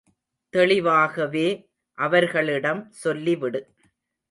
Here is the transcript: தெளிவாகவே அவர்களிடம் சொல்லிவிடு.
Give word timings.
தெளிவாகவே 0.53 1.45
அவர்களிடம் 1.97 2.81
சொல்லிவிடு. 3.03 3.61